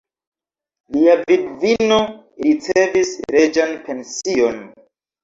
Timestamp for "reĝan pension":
3.37-4.59